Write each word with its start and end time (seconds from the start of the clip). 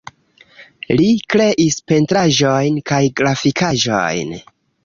Li 1.01 1.09
kreis 1.33 1.77
pentraĵojn 1.91 2.81
kaj 2.93 3.03
grafikaĵojn. 3.23 4.39